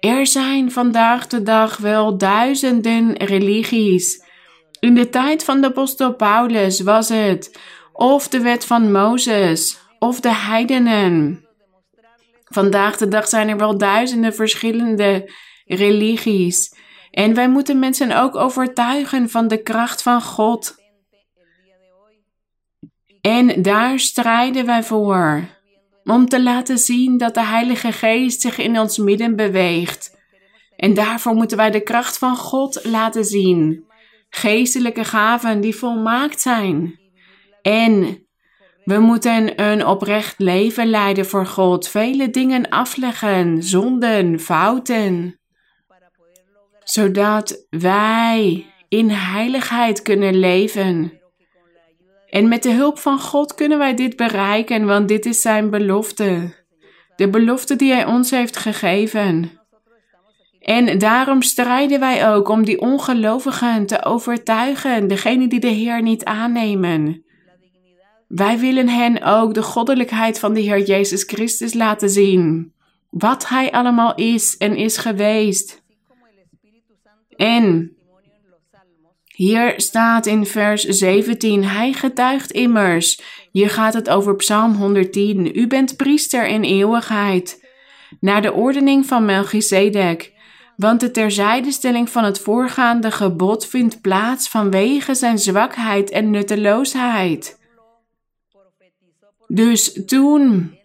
[0.00, 4.28] Er zijn vandaag de dag wel duizenden religies
[4.80, 7.58] in de tijd van de apostel Paulus was het
[7.92, 11.44] of de wet van Mozes of de heidenen.
[12.44, 15.32] Vandaag de dag zijn er wel duizenden verschillende
[15.64, 16.74] religies.
[17.10, 20.74] En wij moeten mensen ook overtuigen van de kracht van God.
[23.20, 25.48] En daar strijden wij voor.
[26.04, 30.18] Om te laten zien dat de Heilige Geest zich in ons midden beweegt.
[30.76, 33.88] En daarvoor moeten wij de kracht van God laten zien
[34.30, 36.98] geestelijke gaven die volmaakt zijn.
[37.62, 38.26] En
[38.84, 45.40] we moeten een oprecht leven leiden voor God, vele dingen afleggen, zonden, fouten,
[46.84, 51.19] zodat wij in heiligheid kunnen leven.
[52.30, 56.54] En met de hulp van God kunnen wij dit bereiken, want dit is Zijn belofte.
[57.16, 59.50] De belofte die Hij ons heeft gegeven.
[60.60, 66.24] En daarom strijden wij ook om die ongelovigen te overtuigen, degene die de Heer niet
[66.24, 67.24] aannemen.
[68.28, 72.72] Wij willen hen ook de goddelijkheid van de Heer Jezus Christus laten zien.
[73.10, 75.82] Wat Hij allemaal is en is geweest.
[77.36, 77.96] En
[79.40, 83.20] hier staat in vers 17, Hij getuigt immers.
[83.52, 85.58] Hier gaat het over Psalm 110.
[85.58, 87.66] U bent priester in eeuwigheid.
[88.20, 90.32] Naar de ordening van Melchizedek
[90.76, 97.58] want de terzijdestelling van het voorgaande gebod vindt plaats vanwege zijn zwakheid en nutteloosheid.
[99.46, 100.78] Dus toen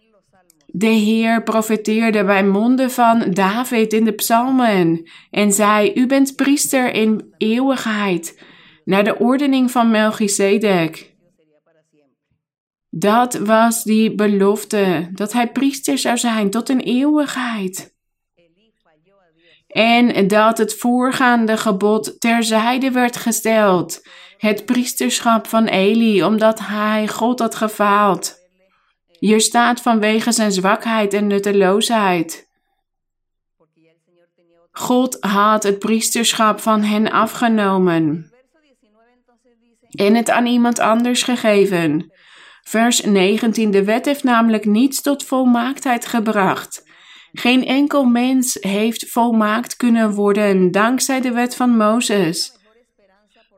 [0.78, 6.94] de Heer profeteerde bij monden van David in de psalmen en zei, u bent priester
[6.94, 8.42] in eeuwigheid,
[8.84, 11.14] naar de ordening van Melchizedek.
[12.90, 17.94] Dat was die belofte, dat hij priester zou zijn tot een eeuwigheid.
[19.66, 24.02] En dat het voorgaande gebod terzijde werd gesteld.
[24.38, 28.45] Het priesterschap van Eli, omdat hij God had gefaald.
[29.18, 32.48] Hier staat vanwege zijn zwakheid en nutteloosheid.
[34.70, 38.30] God had het priesterschap van hen afgenomen.
[39.90, 42.12] en het aan iemand anders gegeven.
[42.62, 43.70] Vers 19.
[43.70, 46.84] De wet heeft namelijk niets tot volmaaktheid gebracht.
[47.32, 52.55] Geen enkel mens heeft volmaakt kunnen worden dankzij de wet van Mozes.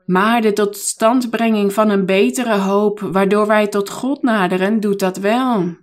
[0.09, 5.77] Maar de totstandbrenging van een betere hoop, waardoor wij tot God naderen, doet dat wel.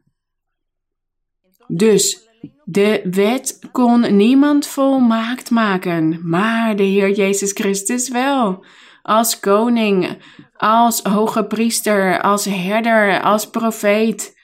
[1.67, 2.29] Dus
[2.63, 8.65] de wet kon niemand volmaakt maken, maar de Heer Jezus Christus wel.
[9.01, 10.17] Als koning,
[10.57, 14.37] als hoge priester, als herder, als profeet,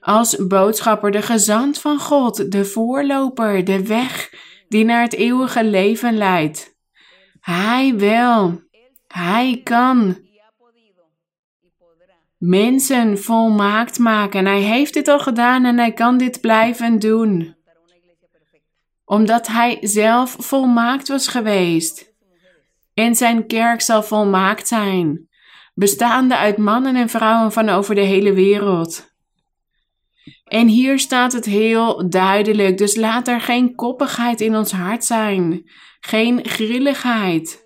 [0.00, 4.30] als boodschapper, de gezant van God, de voorloper, de weg
[4.68, 6.76] die naar het eeuwige leven leidt.
[7.40, 8.62] Hij wel,
[9.14, 10.18] hij kan
[12.38, 14.46] mensen volmaakt maken.
[14.46, 17.56] Hij heeft dit al gedaan en hij kan dit blijven doen.
[19.04, 22.12] Omdat hij zelf volmaakt was geweest.
[22.94, 25.28] En zijn kerk zal volmaakt zijn,
[25.74, 29.14] bestaande uit mannen en vrouwen van over de hele wereld.
[30.44, 35.70] En hier staat het heel duidelijk, dus laat er geen koppigheid in ons hart zijn,
[36.00, 37.63] geen grilligheid.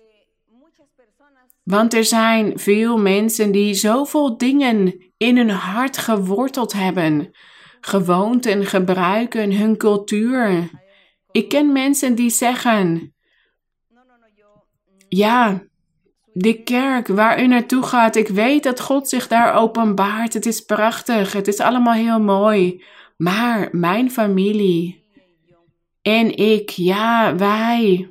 [1.69, 7.31] Want er zijn veel mensen die zoveel dingen in hun hart geworteld hebben,
[7.81, 10.69] gewoonten, gebruiken, hun cultuur.
[11.31, 13.13] Ik ken mensen die zeggen:
[15.09, 15.63] Ja,
[16.33, 20.33] de kerk waar u naartoe gaat, ik weet dat God zich daar openbaart.
[20.33, 22.83] Het is prachtig, het is allemaal heel mooi.
[23.17, 25.03] Maar mijn familie
[26.01, 28.09] en ik, ja, wij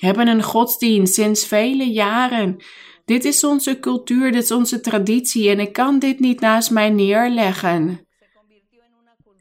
[0.00, 2.56] hebben een godsdienst sinds vele jaren.
[3.04, 6.90] Dit is onze cultuur, dit is onze traditie en ik kan dit niet naast mij
[6.90, 8.06] neerleggen.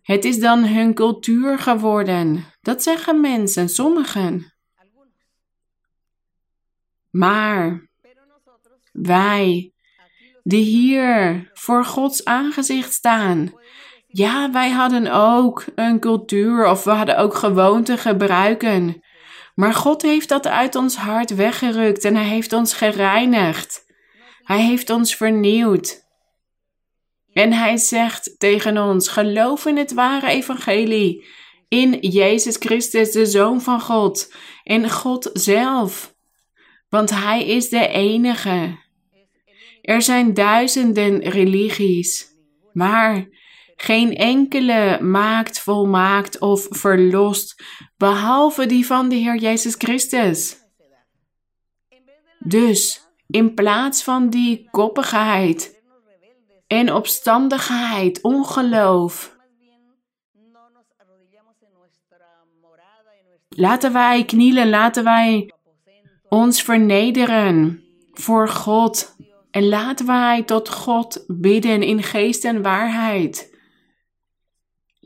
[0.02, 2.45] Het is dan hun cultuur geworden.
[2.62, 4.54] Dat zeggen mensen, sommigen.
[7.10, 7.89] Maar
[8.91, 9.74] wij,
[10.43, 13.54] die hier voor Gods aangezicht staan,
[14.08, 19.02] ja, wij hadden ook een cultuur of we hadden ook gewoonten gebruiken.
[19.60, 23.86] Maar God heeft dat uit ons hart weggerukt en Hij heeft ons gereinigd.
[24.43, 26.08] Hij heeft ons vernieuwd.
[27.34, 31.26] En Hij zegt tegen ons: geloof in het ware evangelie,
[31.67, 36.15] in Jezus Christus, de Zoon van God, in God zelf.
[36.89, 38.78] Want Hij is de enige.
[39.82, 42.28] Er zijn duizenden religies,
[42.74, 43.28] maar
[43.82, 47.63] geen enkele maakt volmaakt of verlost,
[47.98, 50.58] behalve die van de Heer Jezus Christus.
[52.39, 55.82] Dus in plaats van die koppigheid
[56.68, 59.36] en opstandigheid, ongeloof,
[63.50, 65.54] laten wij knielen, laten wij
[66.30, 69.15] ons vernederen voor God
[69.52, 73.49] en laten wij tot God bidden in geest en waarheid.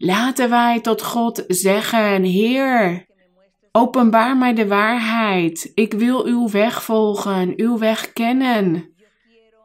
[0.03, 3.05] Laten wij tot God zeggen: Heer,
[3.71, 5.71] openbaar mij de waarheid.
[5.73, 8.93] Ik wil uw weg volgen, uw weg kennen.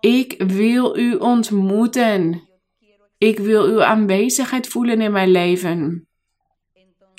[0.01, 2.49] Ik wil u ontmoeten.
[3.19, 6.09] Ik wil uw aanwezigheid voelen in mijn leven.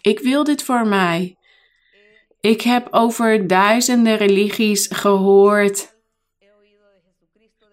[0.02, 1.38] Ik wil dit voor mij.
[2.42, 5.98] Ik heb over duizenden religies gehoord.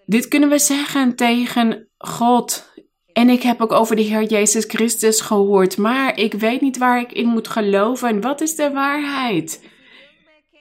[0.07, 2.75] Dit kunnen we zeggen tegen God.
[3.17, 7.01] En ik heb ook over de Heer Jezus Christus gehoord, maar ik weet niet waar
[7.01, 8.21] ik in moet geloven.
[8.21, 9.65] Wat is de waarheid?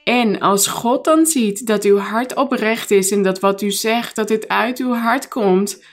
[0.04, 4.16] En als God dan ziet dat uw hart oprecht is en dat wat u zegt,
[4.16, 5.84] dat het uit uw hart komt,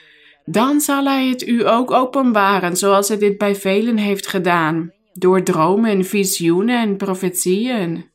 [0.44, 5.42] dan zal Hij het u ook openbaren, zoals Hij dit bij velen heeft gedaan, door
[5.42, 8.10] dromen, visioenen en profetieën.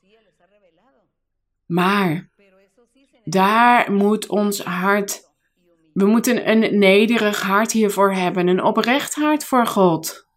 [1.66, 2.30] Maar
[3.24, 5.29] daar moet ons hart
[5.94, 10.28] we moeten een nederig hart hiervoor hebben, een oprecht hart voor God.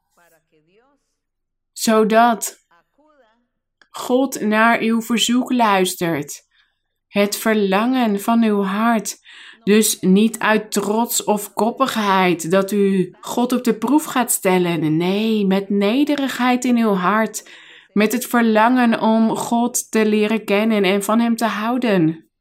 [1.73, 2.61] Zodat
[3.91, 6.51] God naar uw verzoek luistert.
[7.09, 9.21] Het verlangen van uw hart.
[9.65, 14.97] Dus niet uit trots of koppigheid dat u God op de proef gaat stellen.
[14.97, 17.51] Nee, met nederigheid in uw hart.
[17.93, 22.32] Met het verlangen om God te leren kennen en van Hem te houden.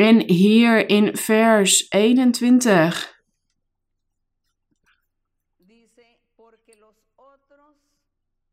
[0.00, 3.22] En hier in vers 21.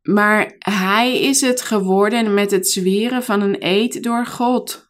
[0.02, 4.90] Maar hij is het geworden met het zweren van een eed door God.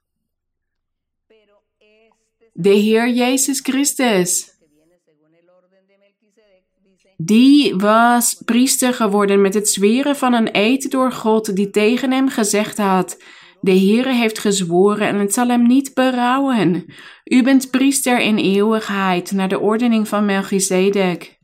[2.54, 4.58] De Heer Jezus Christus.
[7.18, 12.30] Die was priester geworden met het zweren van een eed door God, die tegen hem
[12.30, 13.18] gezegd had:
[13.62, 16.94] De Heere heeft gezworen en het zal hem niet berouwen.
[17.24, 21.40] U bent priester in eeuwigheid, naar de ordening van Melchizedek.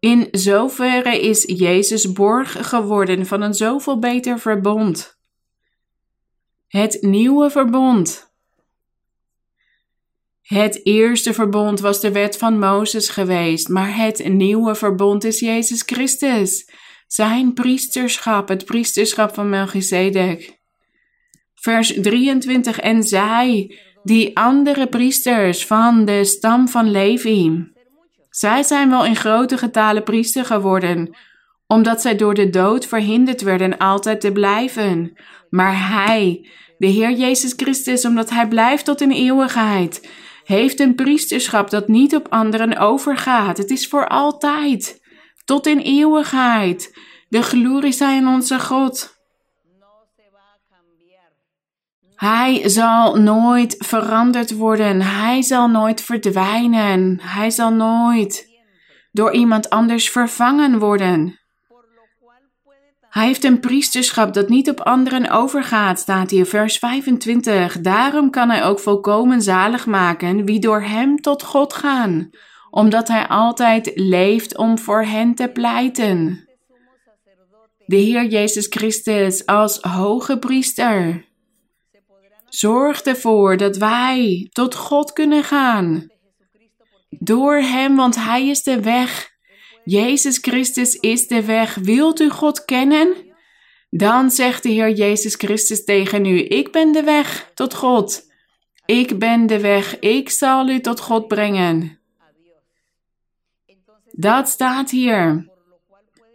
[0.00, 5.20] In zoverre is Jezus borg geworden van een zoveel beter verbond.
[6.68, 8.30] Het nieuwe verbond.
[10.42, 15.82] Het eerste verbond was de wet van Mozes geweest, maar het nieuwe verbond is Jezus
[15.86, 16.70] Christus.
[17.06, 20.61] Zijn priesterschap, het priesterschap van Melchizedek.
[21.62, 22.78] Vers 23.
[22.78, 27.70] En zij, die andere priesters van de stam van Levi.
[28.30, 31.16] Zij zijn wel in grote getalen priester geworden,
[31.66, 35.12] omdat zij door de dood verhinderd werden altijd te blijven.
[35.50, 36.48] Maar Hij,
[36.78, 40.08] de Heer Jezus Christus, omdat Hij blijft tot in eeuwigheid,
[40.44, 43.58] heeft een priesterschap dat niet op anderen overgaat.
[43.58, 45.00] Het is voor altijd,
[45.44, 46.98] tot in eeuwigheid.
[47.28, 49.21] De glorie zij aan onze God.
[52.22, 55.00] Hij zal nooit veranderd worden.
[55.00, 57.20] Hij zal nooit verdwijnen.
[57.22, 58.48] Hij zal nooit
[59.12, 61.40] door iemand anders vervangen worden.
[63.08, 67.80] Hij heeft een priesterschap dat niet op anderen overgaat, staat hier, vers 25.
[67.80, 72.30] Daarom kan hij ook volkomen zalig maken wie door hem tot God gaan,
[72.70, 76.48] omdat hij altijd leeft om voor hen te pleiten.
[77.86, 81.30] De Heer Jezus Christus als hoge priester
[82.54, 86.06] zorgt ervoor dat wij tot God kunnen gaan.
[87.08, 89.32] Door Hem, want Hij is de weg
[89.84, 91.74] Jezus Christus is de weg.
[91.74, 93.14] Wilt u God kennen?
[93.90, 98.30] Dan zegt de Heer Jezus Christus tegen u: Ik ben de weg tot God.
[98.86, 99.98] Ik ben de weg.
[99.98, 101.98] Ik zal u tot God brengen.
[104.10, 105.50] Dat staat hier.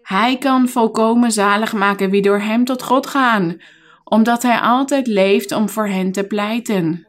[0.02, 3.62] Hij kan volkomen zalig maken wie door hem tot God gaan,
[4.10, 7.08] omdat hij altijd leeft om voor hen te pleiten.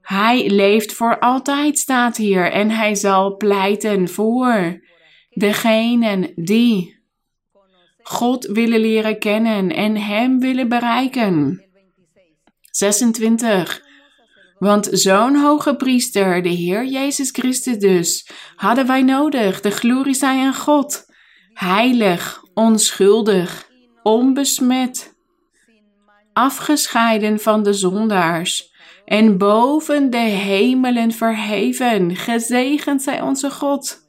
[0.00, 4.80] Hij leeft voor altijd, staat hier, en hij zal pleiten voor
[5.30, 6.98] degenen die
[8.02, 11.64] God willen leren kennen en Hem willen bereiken.
[12.70, 13.82] 26.
[14.58, 19.60] Want zo'n hoge priester, de Heer Jezus Christus dus, hadden wij nodig.
[19.60, 21.04] De glorie zij aan God.
[21.52, 23.69] Heilig, onschuldig,
[24.02, 25.14] onbesmet,
[26.32, 28.72] afgescheiden van de zondaars
[29.04, 32.16] en boven de hemelen verheven.
[32.16, 34.08] Gezegend zij onze God.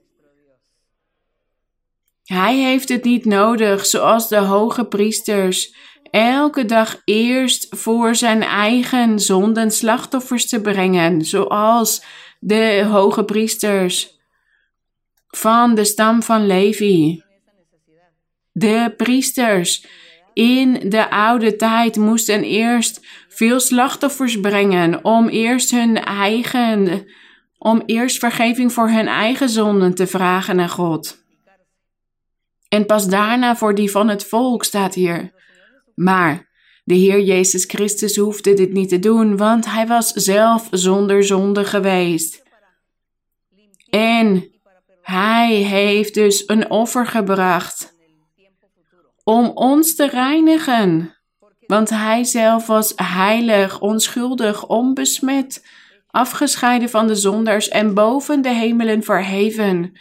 [2.24, 5.76] Hij heeft het niet nodig, zoals de hoge priesters,
[6.12, 12.04] elke dag eerst voor zijn eigen zonden slachtoffers te brengen, zoals
[12.39, 14.20] de hoge priesters
[15.28, 17.22] van de stam van Levi.
[18.52, 19.86] De priesters
[20.34, 27.06] in de oude tijd moesten eerst veel slachtoffers brengen om eerst hun eigen,
[27.58, 31.20] om eerst vergeving voor hun eigen zonden te vragen aan God.
[32.70, 35.32] En pas daarna voor die van het volk staat hier.
[35.95, 36.49] Maar
[36.84, 41.66] de Heer Jezus Christus hoefde dit niet te doen, want hij was zelf zonder zonde
[41.66, 42.43] geweest.
[43.89, 44.52] En
[45.02, 47.91] hij heeft dus een offer gebracht
[49.24, 51.15] om ons te reinigen.
[51.67, 55.65] Want hij zelf was heilig, onschuldig, onbesmet,
[56.07, 59.99] afgescheiden van de zondaars en boven de hemelen verheven.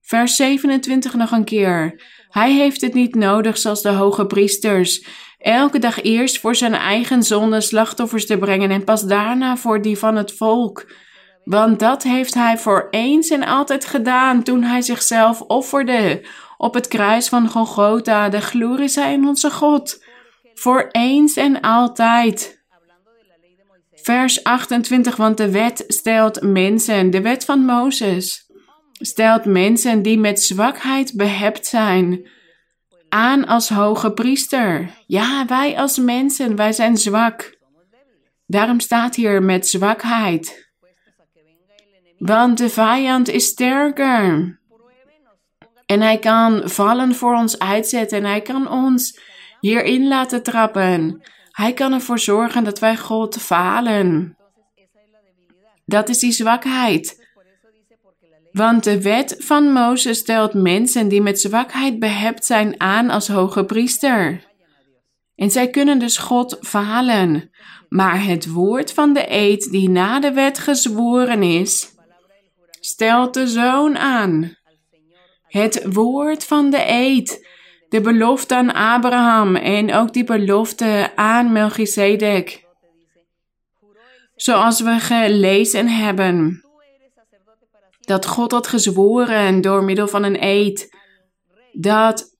[0.00, 2.02] Vers 27 nog een keer.
[2.28, 5.06] Hij heeft het niet nodig zoals de hoge priesters.
[5.38, 9.98] Elke dag eerst voor zijn eigen zonde slachtoffers te brengen en pas daarna voor die
[9.98, 10.92] van het volk.
[11.44, 16.22] Want dat heeft hij voor eens en altijd gedaan toen hij zichzelf offerde
[16.60, 18.28] op het kruis van Golgotha.
[18.28, 20.04] De glorie zij in onze God
[20.54, 22.64] voor eens en altijd.
[23.92, 28.50] Vers 28, want de wet stelt mensen, de wet van Mozes,
[28.92, 32.28] stelt mensen die met zwakheid behept zijn,
[33.08, 34.90] aan als hoge priester.
[35.06, 37.58] Ja, wij als mensen, wij zijn zwak.
[38.46, 40.72] Daarom staat hier met zwakheid.
[42.18, 44.59] Want de vijand is sterker.
[45.90, 49.20] En hij kan vallen voor ons uitzetten en hij kan ons
[49.60, 51.22] hierin laten trappen.
[51.50, 54.36] Hij kan ervoor zorgen dat wij God falen.
[55.84, 57.28] Dat is die zwakheid.
[58.52, 63.64] Want de wet van Mozes stelt mensen die met zwakheid behept zijn aan als hoge
[63.64, 64.44] priester.
[65.34, 67.50] En zij kunnen dus God falen.
[67.88, 71.94] Maar het woord van de eed die na de wet gezworen is,
[72.80, 74.58] stelt de zoon aan.
[75.50, 77.48] Het woord van de eed
[77.88, 82.66] De belofte aan Abraham en ook die belofte aan Melchizedek.
[84.34, 86.64] Zoals we gelezen hebben,
[88.00, 90.96] dat God had gezworen door middel van een eed,
[91.72, 92.36] dat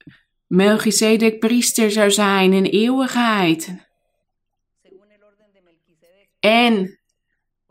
[0.46, 3.74] Melchizedek priester zou zijn in eeuwigheid.
[6.40, 6.98] En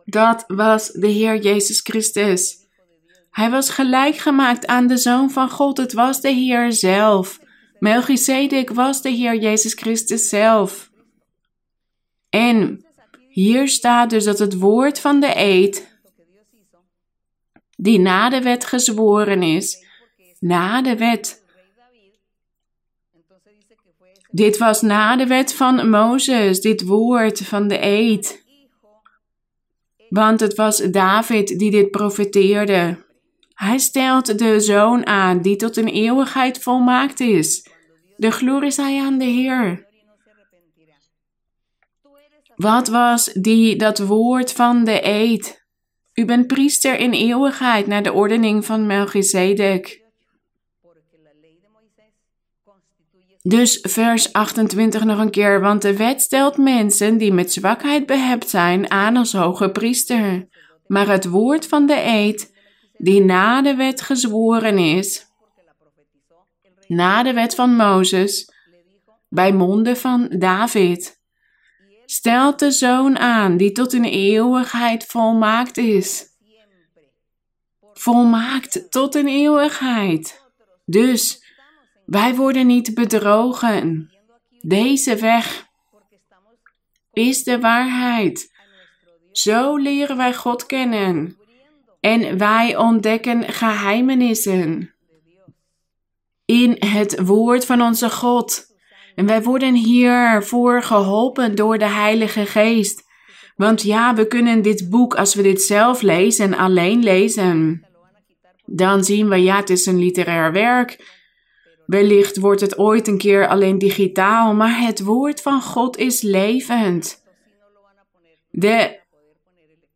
[0.06, 2.59] dat was de Heer Jezus Christus.
[3.32, 5.78] Hij was gelijk gemaakt aan de Zoon van God.
[5.78, 7.40] Het was de Heer zelf.
[7.80, 10.92] Melchizedek was de Heer Jezus Christus zelf.
[12.30, 12.86] En
[13.30, 15.98] hier staat dus dat het woord van de eed,
[17.76, 19.86] die na de wet gezworen is,
[20.40, 21.44] na de wet.
[24.32, 28.44] Dit was na de wet van Mozes, dit woord van de eed.
[30.10, 33.08] Want het was David die dit profeteerde.
[33.60, 37.68] Hij stelt de zoon aan die tot een eeuwigheid volmaakt is.
[38.18, 39.88] De glorie zij aan de Heer.
[42.56, 45.66] Wat was die dat woord van de eed?
[46.14, 50.04] U bent priester in eeuwigheid naar de ordening van Melchizedek.
[53.42, 58.50] Dus vers 28 nog een keer, want de wet stelt mensen die met zwakheid behept
[58.50, 60.48] zijn aan als hoge priester.
[60.88, 62.58] Maar het woord van de eed,
[63.02, 65.28] die na de wet gezworen is,
[66.88, 68.52] na de wet van Mozes,
[69.30, 71.20] bij monden van David,
[72.06, 76.28] stelt de zoon aan die tot in eeuwigheid volmaakt is.
[77.94, 80.44] Volmaakt tot in eeuwigheid.
[80.86, 81.44] Dus
[82.06, 84.14] wij worden niet bedrogen.
[84.62, 85.68] Deze weg
[87.14, 88.52] is de waarheid.
[89.32, 91.39] Zo leren wij God kennen.
[92.00, 94.94] En wij ontdekken geheimenissen
[96.46, 98.68] in het woord van onze God.
[99.16, 103.08] En wij worden hiervoor geholpen door de Heilige Geest.
[103.56, 107.88] Want ja, we kunnen dit boek, als we dit zelf lezen, alleen lezen.
[108.66, 111.18] Dan zien we, ja, het is een literair werk.
[111.86, 117.24] Wellicht wordt het ooit een keer alleen digitaal, maar het woord van God is levend.
[118.50, 118.99] De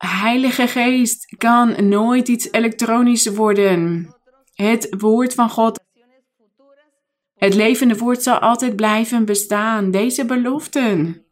[0.05, 4.13] Heilige Geest kan nooit iets elektronisch worden.
[4.53, 5.79] Het woord van God,
[7.35, 9.91] het levende woord zal altijd blijven bestaan.
[9.91, 11.25] Deze beloften.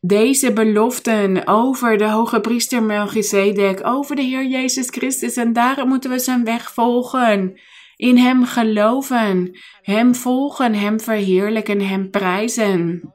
[0.00, 5.36] Deze beloften over de hoge priester Melchizedek, over de Heer Jezus Christus.
[5.36, 7.60] En daarom moeten we zijn weg volgen.
[7.96, 13.13] In Hem geloven, Hem volgen, Hem verheerlijken, Hem prijzen.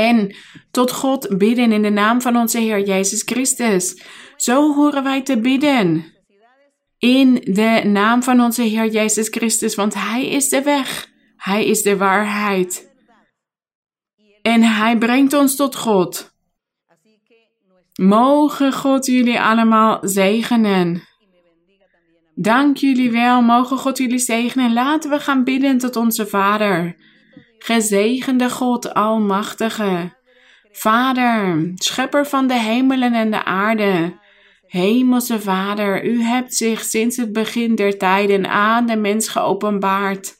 [0.00, 0.34] En
[0.70, 4.02] tot God bidden in de naam van onze Heer Jezus Christus.
[4.36, 6.04] Zo horen wij te bidden.
[6.98, 11.08] In de naam van onze Heer Jezus Christus, want Hij is de weg.
[11.36, 12.92] Hij is de waarheid.
[14.42, 16.32] En Hij brengt ons tot God.
[17.94, 21.02] Mogen God jullie allemaal zegenen.
[22.34, 24.72] Dank jullie wel, mogen God jullie zegenen.
[24.72, 26.96] Laten we gaan bidden tot onze Vader.
[27.64, 30.12] Gezegende God, Almachtige.
[30.72, 34.18] Vader, schepper van de hemelen en de aarde.
[34.66, 40.36] Hemelse Vader, u hebt zich sinds het begin der tijden aan de mens geopenbaard.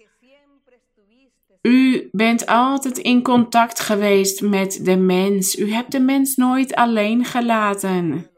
[1.62, 5.58] U bent altijd in contact geweest met de mens.
[5.58, 8.30] U hebt de mens nooit alleen gelaten.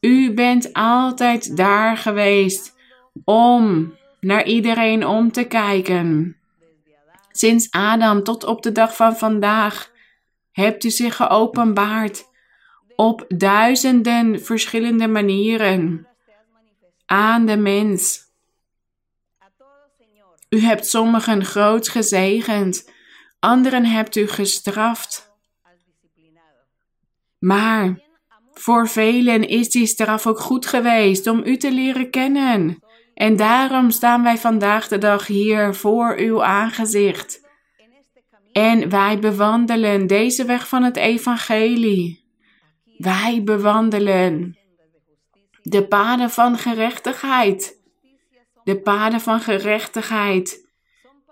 [0.00, 2.74] U bent altijd daar geweest
[3.24, 6.39] om naar iedereen om te kijken.
[7.32, 9.90] Sinds Adam tot op de dag van vandaag
[10.52, 12.28] hebt u zich geopenbaard
[12.96, 16.06] op duizenden verschillende manieren
[17.06, 18.28] aan de mens.
[20.48, 22.90] U hebt sommigen groot gezegend,
[23.38, 25.32] anderen hebt u gestraft.
[27.38, 28.00] Maar
[28.54, 32.82] voor velen is die straf ook goed geweest om u te leren kennen.
[33.20, 37.48] En daarom staan wij vandaag de dag hier voor uw aangezicht.
[38.52, 42.24] En wij bewandelen deze weg van het evangelie.
[42.96, 44.58] Wij bewandelen
[45.62, 47.78] de paden van gerechtigheid
[48.64, 50.68] de paden van gerechtigheid,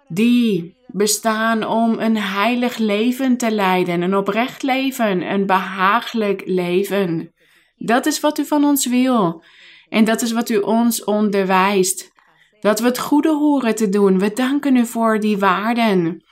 [0.09, 7.33] die bestaan om een heilig leven te leiden, een oprecht leven, een behagelijk leven.
[7.77, 9.43] Dat is wat u van ons wil.
[9.89, 12.13] En dat is wat u ons onderwijst.
[12.61, 14.19] Dat we het goede horen te doen.
[14.19, 16.23] We danken u voor die waarden.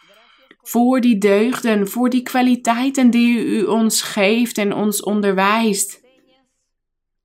[0.62, 6.04] Voor die deugden, voor die kwaliteiten die u ons geeft en ons onderwijst.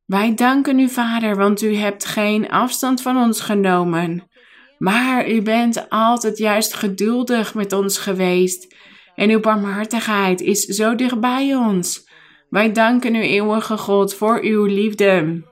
[0.06, 4.30] Wij danken u, Vader, want u hebt geen afstand van ons genomen.
[4.78, 8.76] Maar u bent altijd juist geduldig met ons geweest.
[9.16, 12.10] En uw barmhartigheid is zo dicht bij ons.
[12.50, 15.44] Wij danken u, eeuwige God, voor uw liefde.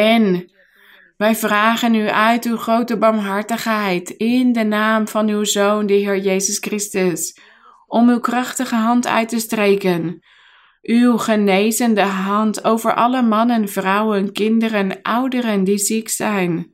[0.00, 0.50] En
[1.16, 6.18] wij vragen u uit uw grote barmhartigheid in de naam van uw Zoon, de Heer
[6.18, 7.38] Jezus Christus,
[7.86, 10.22] om uw krachtige hand uit te streken.
[10.82, 16.72] Uw genezende hand over alle mannen, vrouwen, kinderen, ouderen die ziek zijn,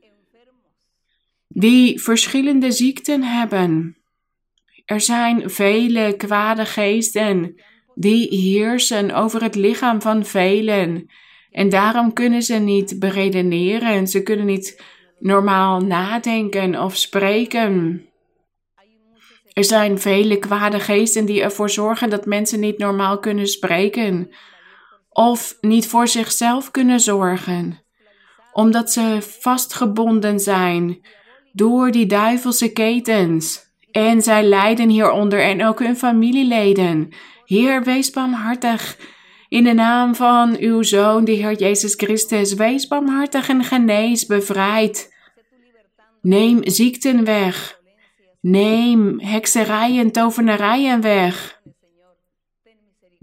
[1.47, 3.97] die verschillende ziekten hebben.
[4.85, 7.61] Er zijn vele kwade geesten
[7.95, 11.09] die heersen over het lichaam van velen
[11.51, 14.81] en daarom kunnen ze niet beredeneren, ze kunnen niet
[15.19, 18.01] normaal nadenken of spreken.
[19.53, 24.31] Er zijn vele kwade geesten die ervoor zorgen dat mensen niet normaal kunnen spreken
[25.09, 27.83] of niet voor zichzelf kunnen zorgen,
[28.53, 31.01] omdat ze vastgebonden zijn
[31.53, 33.65] door die duivelse ketens.
[33.91, 37.09] En zij lijden hieronder en ook hun familieleden.
[37.45, 38.97] Heer, wees barmhartig
[39.49, 45.15] in de naam van uw Zoon, de Heer Jezus Christus, wees barmhartig en genees, bevrijd.
[46.21, 47.79] Neem ziekten weg.
[48.41, 51.61] Neem hekserijen, tovenarijen weg.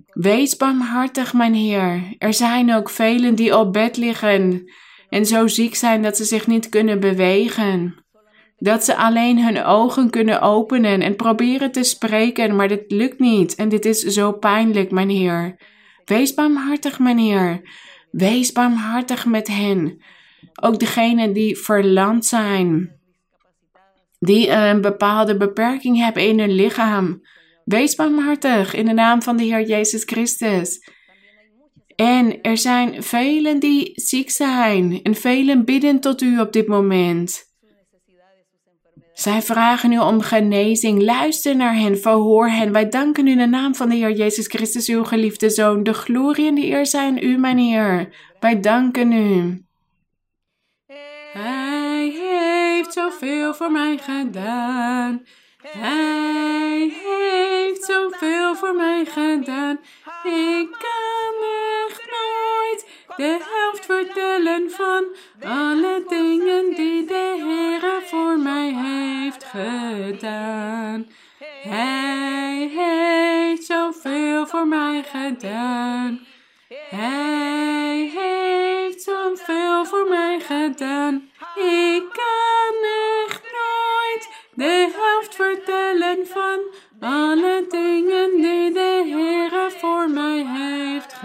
[0.06, 2.14] Wees barmhartig, mijn Heer.
[2.18, 4.70] Er zijn ook velen die op bed liggen
[5.08, 8.04] en zo ziek zijn dat ze zich niet kunnen bewegen.
[8.58, 13.54] Dat ze alleen hun ogen kunnen openen en proberen te spreken, maar dit lukt niet
[13.54, 15.56] en dit is zo pijnlijk, mijn Heer.
[16.04, 17.62] Wees barmhartig, meneer.
[18.10, 20.02] Wees barmhartig met hen.
[20.60, 22.98] Ook degenen die verland zijn,
[24.18, 27.22] die een bepaalde beperking hebben in hun lichaam.
[27.64, 30.92] Wees barmhartig in de naam van de Heer Jezus Christus.
[31.96, 37.53] En er zijn velen die ziek zijn en velen bidden tot u op dit moment.
[39.12, 41.02] Zij vragen u om genezing.
[41.02, 42.72] Luister naar hen, verhoor hen.
[42.72, 45.82] Wij danken u in de naam van de Heer Jezus Christus, uw geliefde Zoon.
[45.82, 48.14] De glorie en de eer zijn u, mijn Heer.
[48.40, 49.64] Wij danken u.
[51.32, 55.22] Hij heeft zoveel voor mij gedaan.
[55.62, 59.78] Hij heeft zoveel voor mij gedaan.
[60.24, 61.83] Ik kan nooit
[63.16, 65.04] de helft vertellen van
[65.42, 71.06] alle dingen die de Heer voor mij heeft gedaan.
[71.62, 76.20] Hij heeft zoveel voor mij gedaan.
[76.88, 81.14] Hij heeft zoveel voor mij gedaan.
[81.54, 82.74] Ik kan
[83.26, 86.58] echt nooit de helft vertellen van
[87.00, 88.72] alle dingen die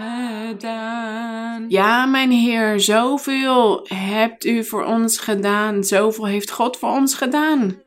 [0.00, 1.64] gedaan.
[1.68, 5.84] Ja, mijn Heer, zoveel hebt u voor ons gedaan.
[5.84, 7.82] Zoveel heeft God voor ons gedaan.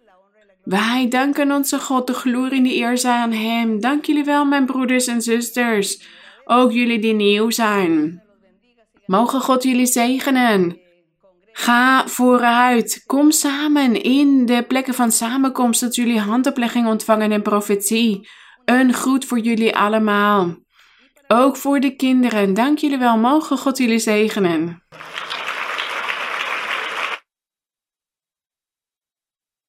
[0.64, 3.80] Wij danken onze God, de glorie en de eer zijn aan Hem.
[3.80, 6.07] Dank jullie wel, mijn broeders en zusters.
[6.45, 8.24] Ook jullie die nieuw zijn.
[9.05, 10.82] Mogen God jullie zegenen.
[11.51, 13.03] Ga vooruit.
[13.05, 18.30] Kom samen in de plekken van samenkomst dat jullie handoplegging ontvangen en profetie.
[18.66, 20.62] Een groet voor jullie allemaal
[21.34, 22.54] ook voor de kinderen.
[22.54, 23.18] Dank jullie wel.
[23.18, 24.84] Mogen God jullie zegenen.